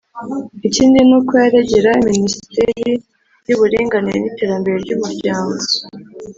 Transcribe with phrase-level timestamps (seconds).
[0.67, 2.87] ikindi nuko yaregera minisiteri
[3.47, 5.55] y’uburinganire n’iterambere ry’umuryango.